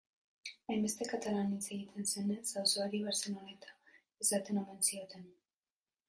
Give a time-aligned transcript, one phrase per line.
[0.69, 3.75] Hainbeste katalan hitz egiten zenez, auzoari Barceloneta
[4.25, 5.29] esaten omen zioten.